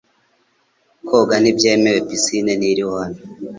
[1.07, 3.19] Koga ntibyemewe pisine ntiri hano.